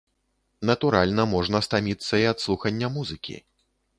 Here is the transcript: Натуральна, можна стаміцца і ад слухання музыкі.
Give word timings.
Натуральна, 0.69 1.25
можна 1.33 1.61
стаміцца 1.67 2.13
і 2.23 2.27
ад 2.31 2.37
слухання 2.47 2.87
музыкі. 2.99 3.35